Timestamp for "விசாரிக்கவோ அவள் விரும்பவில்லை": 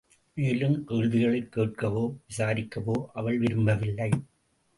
2.29-4.09